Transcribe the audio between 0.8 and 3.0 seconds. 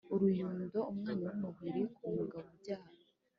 umwanya w’umubiri ku mugabo ubyara